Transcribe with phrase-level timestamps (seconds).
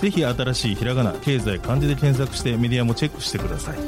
[0.00, 3.78] ぜひ新しいひらがな経済漢字で検索してメディアもチェックしてください。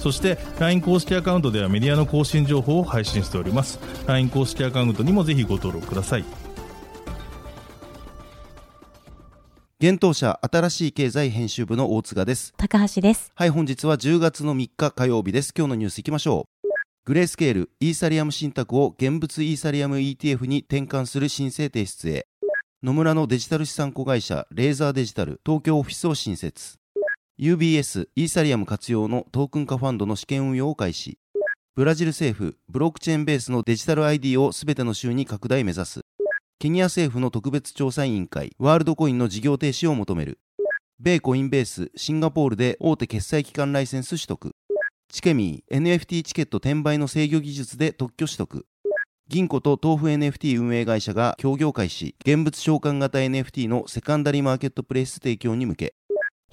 [0.00, 3.78] そして LINE 公式アカウントではメディアの更新情報を配信しております。
[4.06, 6.24] LINE 公式アカウントにもぜひご登録ください。
[9.80, 12.54] 現当社新しい経済編集部の大塚です。
[12.56, 13.32] 高橋です。
[13.34, 15.52] はい本日は10月の3日火曜日です。
[15.56, 16.54] 今日のニュースいきましょう。
[17.06, 22.26] グレースケールイーサリアム信託を現物イーサリアム ETF に転換する申請提出へ
[22.84, 26.76] 野村のデジタル資産子会社レーザーデジタル東京オフィスを新設。
[27.40, 31.16] UBS イーサリアム活用のトークン化ファンドの試験運用を開始。
[31.74, 36.00] ブラジル政府ブロックチェーンベースのデジタル ID をすべての州に拡大目指す。
[36.58, 40.38] ケニア政府の特別調査委員会ワールドコインの事業停止を求める。
[41.00, 44.54] 米コインベースシンガポールで大手決済機関ライセンス取得。
[45.10, 48.66] チケミー NFT チケット転売の制御技術で特許取得。
[49.26, 52.14] 銀行と豆腐 NFT 運営会社が協業開始。
[52.26, 55.94] 現物召喚型 NFT のセカンダリマーケットプレイス提供に向け。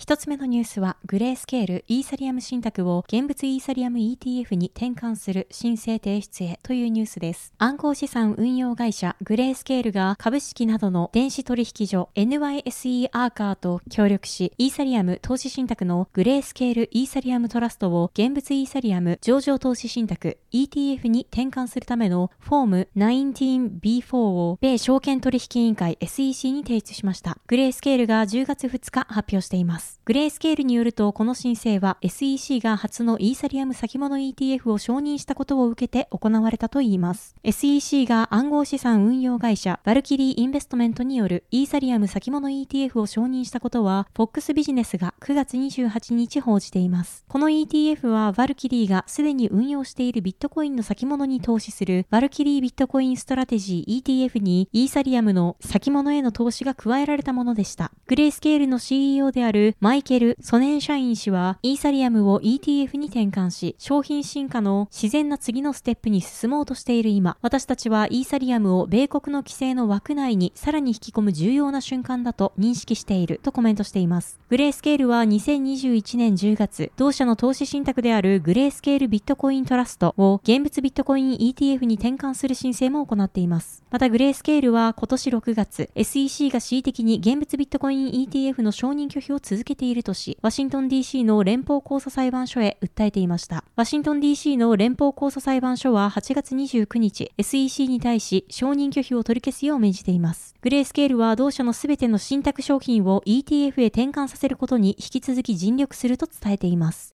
[0.02, 7.54] 一つ目のニュースは、グレースケールイーサリアム信託を現物イーサリアム ETF に転換する申請提出へというニュースです。
[7.60, 27.38] 暗号資産運用会社グレースケールが株式などの電子取引所 NYSE アーカーと協力し、イーサリアム投資信託のグレースケールイーサリアムトラストを現物イーサリアム上場投資信託 ETF に転換するためのフォーム 19B4 を米証券取引委員会 SEC に提出しました。
[27.46, 29.91] グレースケールが10月2日発表しています。
[30.06, 37.36] グレースケールによると、この申請は SEC が初のイーサリアム先物 ETF を承認したことを受けて行われたといいます。
[37.44, 47.26] SEC が暗号資産運用会社バルキリーインベストメントによるイーサリアム先物 ETF を承認したことは、FOX ビジネスが9月28日報じています。
[47.28, 57.92] この ETF はバルキリーがすでに運用しているビットコインの先物に投資するバルキリービットコインストラテジー ETF にイーサリアムの先物への投資が加えられたものでした。
[58.08, 74.40] グレースケールの CEO であるマイケル・ソネンシャイン氏は、イーサリアムを ETF に転換し、商品進化の自然な次のステップに進もうとしている今、私たちはイーサリアムを米国の規制の枠内にさらに引き込む重要な瞬間だと認識しているとコメントしています。
[74.50, 83.84] グレースケールは2021年10月、同社の投資信託であるグレースケールビットコイントラストを現物ビットコイン ETF に転換する申請も行っています。
[83.90, 93.64] またグレースケールは今年6月、SEC が恣意的に現物ビットコイン ETF の承認拒否を続けているとし、ワシントン DC の連邦控訴裁判所へ訴えていました。
[93.76, 100.56] ワシントン DC の連邦控訴裁判所は8月29日、SEC に対し承認拒否を取り消すよう命じています。
[100.62, 107.16] グレースケールは同社のすべての信託商品を ETF へ転換させることに引き続き尽力すると伝えています。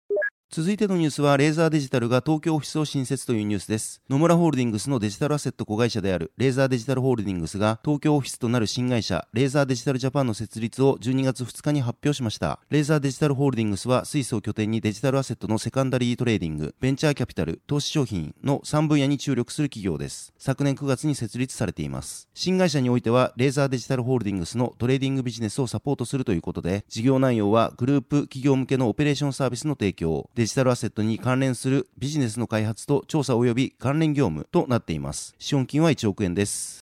[0.54, 4.02] 続いてのニュースは、 Laser Digital が東京オフィスを新設というニュースです。
[4.10, 12.60] 野村ホールディングスのデジタルアセット子会社である Laser Digital Holdings が東京オフィスとなる新会社、 Laser Digital Japan の設立を12月2日に発表しました。
[12.70, 20.34] Laser Digital Holdings はスイスを拠点にデジタルアセットのセカンダリートレーディング、ベンチャーキャピタル、投資商品の3分野に注力する企業です。
[20.38, 22.28] 昨年9月に設立されています。
[22.34, 35.36] 新会社においては、 Laser Digital Holdings のトレーディングビジネスをサポートするということで、事業内容はグループ企業向けのオペレーションサービスの提供、デジタルアセットに関連するビジネスの開発と調査及び関連業務となっています。
[35.38, 36.80] 資本金は1億円です。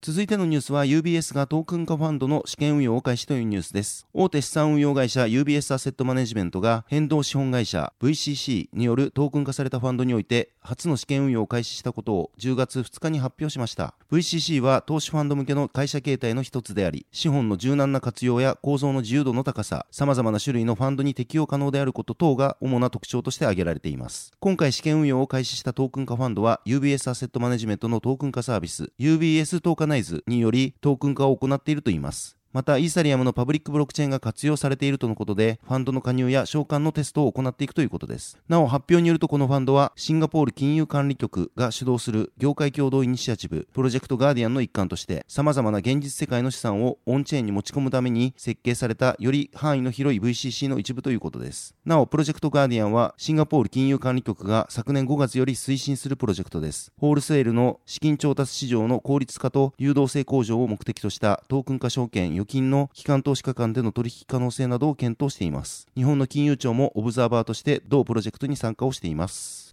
[0.00, 4.06] 続いてのニュースは UBS がトークン化ファンドの試験運用を開始というニュースです。
[4.14, 13.94] 大手資産運用会社 UBS アセットマネジメントが変動資本会社 VCC によるトークン化されたファンドにおいて初の試験運用を開始したことを10月2日に発表しました。
[14.10, 24.32] VCC は投資ファンド向けの会社形態の一つであり、資本の柔軟な活用や構造の自由度の高さ、様々な種類のファンドに適用可能であること等が主な特徴として挙げられています。
[24.40, 32.38] 今回試験運用を開始したトークン化ファンドは UBS アセットマネジメントのトークン化サービス UBS トーカナイズによりトークン化を行っているといいます。
[32.54, 38.38] また、イーサリアムのパブリックブロックチェーンが活用されているとのことで、ファンドの加入や償還のテストを行っていくということです。
[38.48, 51.74] なお、発表によるとこのファンドは、シンガポール金融管理局が主導する業界共同イニシアチブ、プロジェクトガーディアンの一環として、様々な現実世界の資産をオンチェーンに持ち込むために設計されたより範囲の広い VCC の一部ということです。
[51.84, 56.92] なお、プロジェクトガーディアンは、シンガポール金融管理局が昨年5月より推進するプロジェクトです。
[57.00, 65.88] ホールセールの資金調達市場の効率化と流動性向上を目的としたトークン化証券預金の機関投資家間での取引可能性などを検討しています。
[65.96, 69.63] 日本の金融庁もオブザーバーとして同プロジェクトに参加をしています。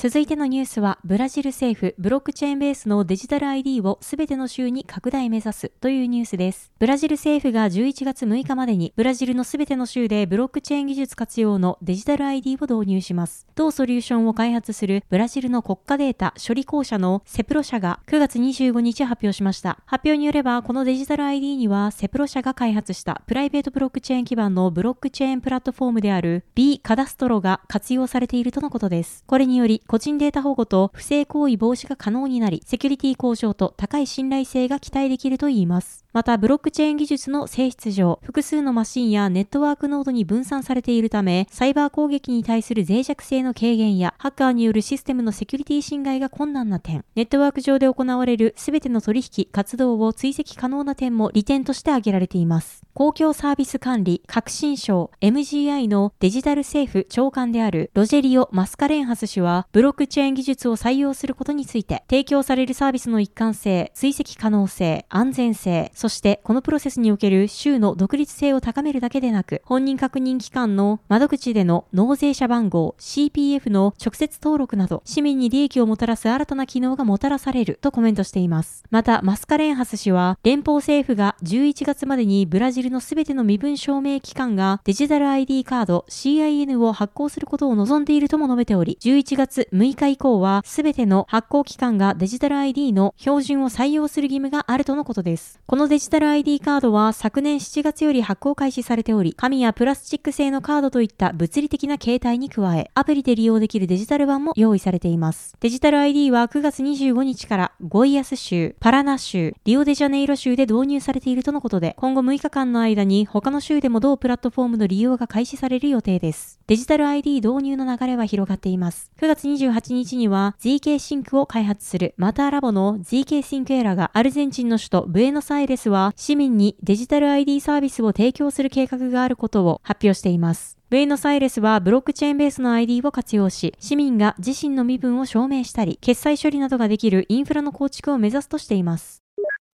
[0.00, 6.72] 続いてのニュースは、ブラジル政府、ブロックチェーンベースのデジタル ID をすべての州に拡大目指すというニュースです。
[6.78, 13.46] ブラジル政府が11月6日までに、ブラジルのすべての州でブロックチェーン技術活用のデジタル ID を導入します。
[13.54, 19.80] 同ソリューションを開発するブラジルの国家データ処理公社のセプロ社が9月25日発表しました。
[19.84, 29.24] 発表によれば、このデジタル ID には、セプロ社が開発したプライベートブロックチェーン基盤のブロックチェーンプラットフォームである B カダストロが活用されているとのことです。
[29.26, 35.99] これにより、個人データ保護と不正行為防止が可能になり、セキュリティ向上と高い信頼性が期待できるといいます。
[36.12, 52.82] また、ブロックチェーン技術の性質上、複数のマシンやネットワークノードに分散されているため、サイバー攻撃に対する脆弱性の軽減や、ハッカーによるシステムのセキュリティ侵害が困難な点、ネットワーク上で行われるすべての取引、活動を追跡可能な点も利点として挙げられています。
[52.92, 78.82] 公共サービス管理、革新省、MGI のデジタル政府長官であるロジェリオ・マスカレンハス氏は、ブロックチェーン技術を採用することについて、提供されるサービスの一貫性、追跡可能性、安全性、そしてこのプロセスにおける州の独立性を高めるだけでなく、本人確認機関の窓口での納税者番号 CPF の直接登録など、市民に利益をもたらす新たな機能がもたらされるとコメントしています。
[78.90, 95.60] また、マスカレンハス氏は、連邦政府が11月までにブラジルのすべての身分証明機関がデジタル ID カード CIN を発行することを望んでいるとも述べており、11月6日以降はすべての発行機関がデジタル ID の標準を採用する義務があるとのことです。
[95.66, 105.56] このデジタル ID カードは昨年7月より発行開始されており、紙やプラスチック製のカードといった物理的な形態に加え、アプリで利用できるデジタル版も用意されています。
[105.58, 116.60] デジタル ID は9月25日からゴイアス州、パラナ州、リオデジャネイロ州で導入されているとのことで、今後6日間の間に他の州でも同プラットフォームの利用が開始される予定です。
[116.68, 119.10] デジタル ID 導入の流れは広がっています。
[119.20, 130.76] 9月28日には ZK シンクを開発するマターラボの ZK シンクエラがアルゼンチンの首都ブエノスアイレスは市民にデジタル ID サービスを提供する計画があることを発表しています。
[130.90, 139.22] ブエノスアイレスはブロックチェーンベースの ID を活用し、市民が自身の身分を証明したり、決済処理などができるインフラの構築を目指すとしています。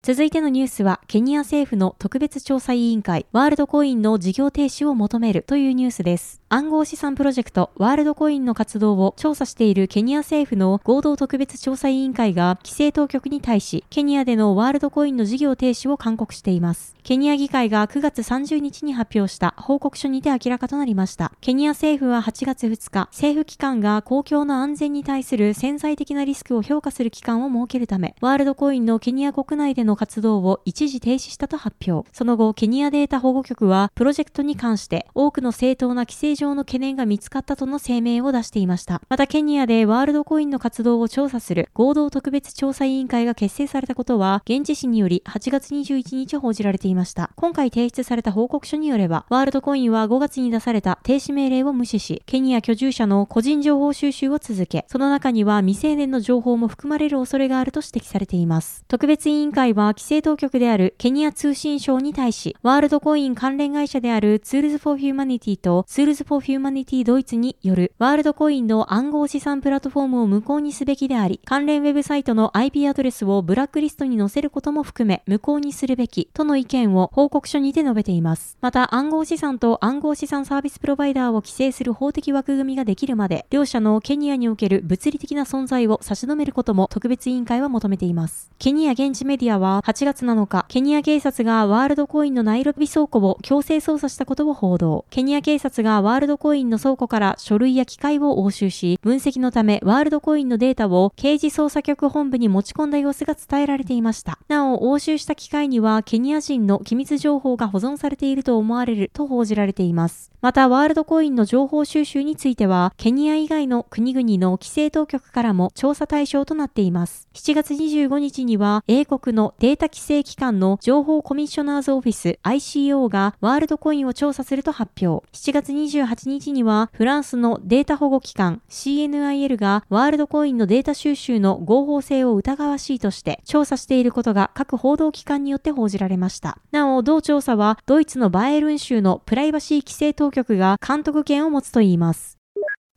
[0.04, 6.42] 続いてのニュースは、ケニア政府の特別調査委員会、ワールドコインの事業停止を求めるというニュースです。
[6.56, 16.96] 暗号資産プロジェクトワールドコインの活動を調査しているケニア政府の合同特別調査委員会が規制当局に対し、ケニアでのワールドコインの事業停止を勧告しています。
[17.04, 21.34] ケニア議会が9月30日に発表した報告書にて明らかとなりました。
[21.42, 32.10] ケニア政府は8月2日、政府機関が公共の安全に対する潜在的なリスクを評価する機関を設けるため、ワールドコインのケニア国内での活動を一時停止したと発表。
[32.14, 39.02] その後、ケニアデータ保護局は、プロジェクトに関して多くの正当な規制上の懸念が見つかったとの声明を出していました。
[39.10, 47.32] また、ケニアでワールドコインの活動を調査する合同特別調査委員会が結成されたことは、現地紙により8月21日報じられていました。
[47.36, 58.84] 今回提出された報告書によれば、ワールドコインは5月に出された停止命令を無視し、ケニア居住者の個人情報収集を続け、その中には未成年の情報も含まれる恐れがあると指摘されています。
[58.88, 78.58] 特別委員会は規制当局であるケニア通信省に対し、ワールドコイン関連会社である Tools for Humanity と Tools for Humanity ドイツによるワールドコインの暗号資産プラットフォームを無効にすべきであり、関連ウェブサイトの IP アドレスをブラックリストに載せることも含め無効にするべきとの意見を報告書にて述べています。
[78.60, 88.50] また暗号資産と暗号資産サービスプロバイダーを規制する法的枠組みができるまで、両者のケニアにおける物理的な存在を差し止めることも特別委員会は求めています。
[88.58, 95.06] ケニア現地メディアは8月7日、ケニア警察がワールドコインのナイロビ倉庫を強制捜査したことを報道。
[95.12, 104.40] ケニア警察がワールドールドコインの倉庫から書類や機械を押収し、分析のためワールドコインのデータを刑事捜査局本部に持ち込んだ様子が伝えられていました。
[104.48, 110.35] なお、押収した機械にはケニア人の機密情報が保存されていると思われると報じられています。
[110.46, 117.28] また、ワールドコインの情報収集については、ケニア以外の国々の規制当局からも調査対象となっています。
[117.34, 125.28] 7月25日には、英国のデータ規制機関の情報コミッショナーズオフィス ICO がワールドコインを調査すると発表。
[125.34, 136.60] 7月28日には、フランスのデータ保護機関 CNIL がワールドコインのデータ収集の合法性を疑わしいとして調査していることが各報道機関によって報じられました。
[136.70, 142.38] なお、同調査はドイツのバイエルン州のプライバシー規制当局局が監督権を持つといいます。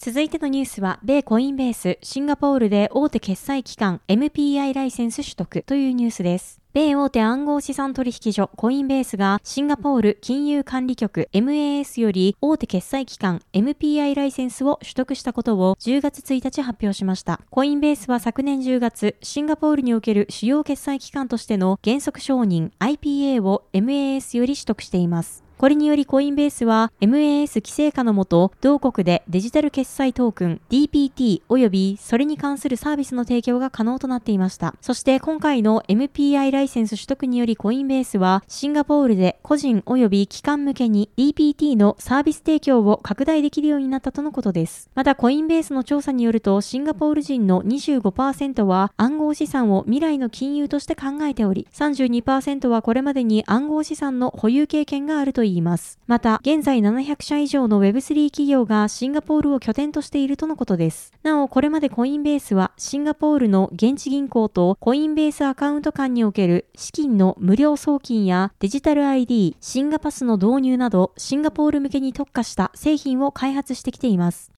[0.00, 6.60] 続いてのニュースは、米コインベース、シンガポールで大手決済機関 MPI ライセンス取得というニュースです。
[6.72, 17.40] 米大手暗号資産取引所コインベースがシンガポール金融管理局 MAS より大手決済機関 MPI ライセンスを取得したことを10月1日発表しました。
[17.50, 25.47] コインベースは昨年10月、シンガポールにおける主要決済機関としての原則承認 IPA を MAS より取得しています。
[25.58, 34.76] これによりコインベースは MAS 規制下のもと、同国でデジタル決済トークン DPT 及びそれに関するサービスの提供が可能となっていました。
[34.80, 44.90] そして今回の MPI ライセンス取得によりコインベースはシンガポールで個人及び機関向けに DPT のサービス提供を拡大できるようになったとのことです。
[44.94, 55.98] またコインベースの調査によるとシンガポール人の25%は暗号資産を未来の金融として考えており、32%はこれまでに暗号資産の保有経験があるといいます。
[56.06, 61.12] また、現在700社以上の Web3 企業がシンガポールを拠点としているとのことです。
[61.22, 74.52] なお、これまでコインベースはシンガポールの現地銀行とコインベースアカウント間における資金の無料送金やデジタル ID、シンガパスの導入などシンガポール向けに特化した製品を開発してきています。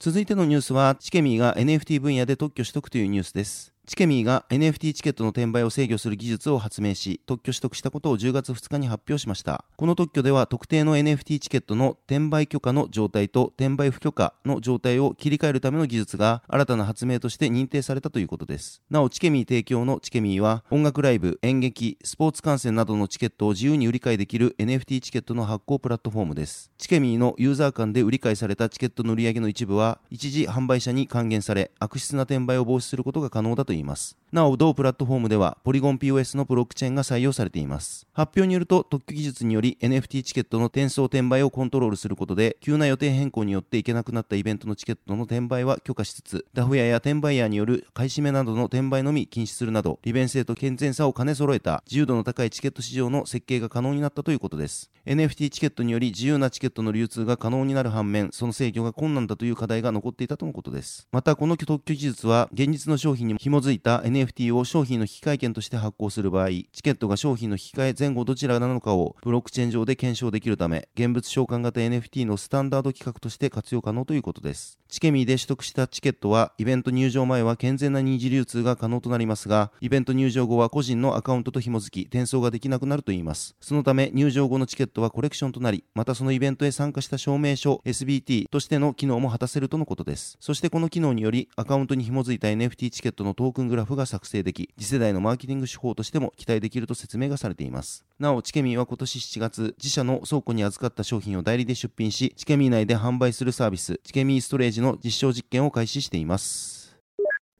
[0.00, 3.73] 続いてのニュースは、チケミーが NFT 分野で特許取得というニュースです。
[3.86, 9.66] チケミーが NFT チケットの転売を制御する技術を発明し、特許取得したことを10月2日に発表しました。
[9.76, 18.80] この特許では特定の NFT チケットの転売許可の状態と転売不許可の状態を切り替えるための技術が新たな発明として認定されたということです。
[18.88, 26.70] なお、チケミー提供のチケミーは音楽ライブ、演劇、スポーツ観戦などのチケットを自由に売り買いできる NFT チケットの発行プラットフォームです。
[26.78, 34.23] チケミーのユーザー間で売り買いされたチケットの売り上げの一部は一時販売者に還元され、悪質な転売を防止することが可能だといいます。
[34.34, 38.08] なお、同プラットフォームでは、ポリゴン POS のブロックチェーンが採用されています。
[38.12, 54.90] 発表によると、特許技術により NFT チケットの転送転売をコントロールすることで、急な予定変更によっていけなくなったイベントのチケットの転売は許可しつつ、ダフ屋や転売ヤーによる買い占めなどの転売のみ禁止するなど、利便性と健全さを兼ね揃えた自由度の高いチケット市場の設計が可能になったということです。
[55.06, 61.06] NFT チケットにより自由なチケットの流通が可能になる反面、その制御が困難だという課題が残っていたとのことです。
[61.12, 74.78] また、この特許技術は、現実の商品にも紐づいた NFT NFT を商品の引換券として発行する場合、チケットが商品の引換前後どちらなのかをブロックチェーン上で検証できるため、現物召喚型 NFT のスタンダード規格として活用可能ということです。
[74.88, 83.56] チケミーで取得したチケットは、イベント入場前は健全な二次流通が可能となりますが、イベント入場後は個人のアカウントと紐づき、転送ができなくなるといいます。
[83.60, 90.36] そのため、入場後のチケットはコレクションとなり、またそのイベントへ参加した証明書 SBT としての機能も果たせるとのことです。
[90.40, 98.04] そしてこの機能により、アカウントに紐づいた NFT チケットのトークングラフが作成でき、次世代のマーケティング手法としても期待できると説明がされています。
[98.18, 106.73] なお、チケミーは今年7月、自社の倉庫に預かった商品を代理で出品し、チケミー内で販売するサービス、チケミーストレージの実証実験を開始しています。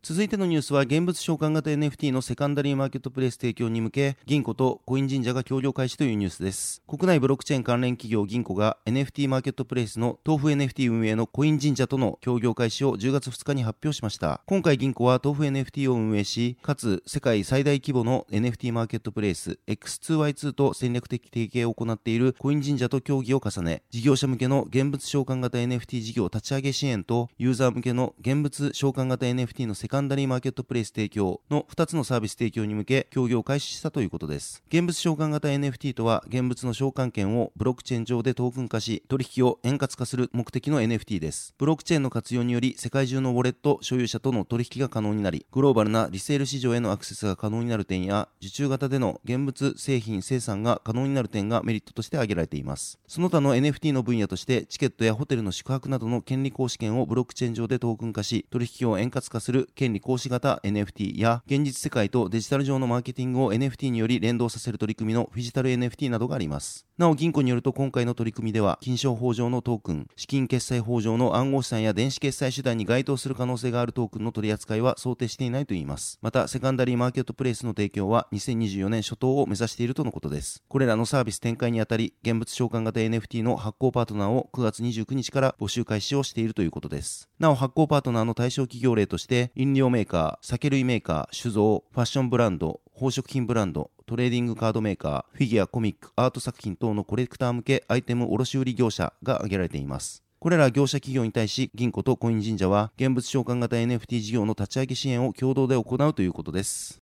[0.07, 6.83] 続いてのニュースは現物召喚型 NFT のセカンダリーマーケットプレイス提供に向け銀行とコイン神社が協業開始というニュースです。
[6.87, 14.43] 国内ブロックチェーン関連企業銀行が NFT マーケットプレイスの豆腐 NFT 運営のコイン神社との協業開始を10月2日に発表しました。
[14.45, 34.61] 今回銀行は豆腐 NFT を運営しかつ世界最大規模の NFT マーケットプレイス X2Y2 と戦略的提携を行っているコイン神社と協議を重ね事業者向けの現物召喚型 NFT 事業立ち上げ支援とユーザー向けの現物召喚型 NFT のセカンダリーカンダリーマーケットプレイス提供の2つのサービス提供に向け協業を開始したということです。
[34.67, 41.55] 現物召喚型 NFT とは現物の召喚権をブロックチェーン上でトークン化し取引を円滑化する目的の NFT です。
[41.59, 52.99] ブロックチェーンの活用により世界中のウォレット所有者との取引が可能になりグローバルなリセール市場へのアクセスが可能になる点や受注型での現物製品生産が可能になる点がメリットとして挙げられています。
[53.07, 66.87] その他の NFT の分野としてチケットやホテルの宿泊などの権利行使権をブロックチェーン上でトークン化し取引を円滑化する権利行使型 NFT や現実世界とデジタル上のマーケティングを NFT により連動させる取り組みのフィジタル NFT などがあります。
[66.97, 76.21] なお銀行によると今回の取り組みでは金賞法上のトークン、資金決済法上の暗号資産や電子決済手段に該当する可能性があるトークンの取り扱いは想定していないといいます。
[76.23, 80.63] また、セカンダリーマーケットプレイスの提供は2024年初頭を目指しているとのことです。
[80.69, 87.29] これらのサービス展開にあたり、現物召喚型 NFT の発行パートナーを9月29日から募集開始をしているということです。
[87.41, 100.23] なお、発行パートナーの対象企業例として、飲料メーカー、酒類メーカー、酒造、ファッションブランド、宝飾品ブランド、トレーディングカードメーカー、フィギュア、コミック、アート作品等のコレクター向けアイテム卸売業者が挙げられています。
[100.39, 107.04] これら業者企業に対し、銀行とコイン神社は、現物召喚型 NFT 事業の立ち上げ支援を共同で行うということです。